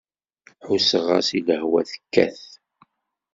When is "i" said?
1.37-1.39